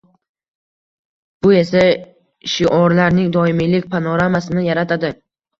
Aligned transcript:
bu 1.45 1.51
esa 1.57 1.83
shiorlarning 2.53 3.29
doimiylik 3.39 3.87
panoramasini 3.95 4.69
yaratadi. 4.71 5.17